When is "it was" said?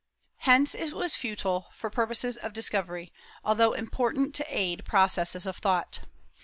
0.73-1.15